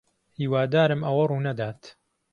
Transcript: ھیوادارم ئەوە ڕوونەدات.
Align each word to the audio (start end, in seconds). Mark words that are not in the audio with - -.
ھیوادارم 0.37 1.01
ئەوە 1.07 1.23
ڕوونەدات. 1.29 1.81